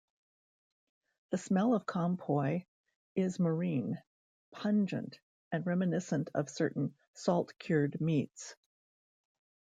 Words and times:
The 1.29 1.37
smell 1.37 1.75
of 1.75 1.85
conpoy 1.85 2.65
is 3.13 3.39
marine, 3.39 4.01
pungent, 4.51 5.19
and 5.51 5.63
reminiscent 5.63 6.31
of 6.33 6.49
certain 6.49 6.95
salt-cured 7.13 8.01
meats. 8.01 8.55